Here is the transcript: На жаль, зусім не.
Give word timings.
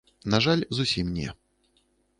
На 0.35 0.39
жаль, 0.45 0.63
зусім 0.79 1.13
не. 1.21 1.29